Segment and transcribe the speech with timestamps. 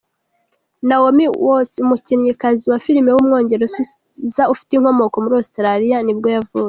[0.87, 6.59] Naomi Watts, umukinnyikazi wa film w’umwongereza ufite inkomoko muri Australia ni bwo yavutse.